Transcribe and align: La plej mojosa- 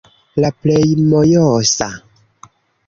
La 0.45 0.49
plej 0.61 0.87
mojosa- 1.11 1.91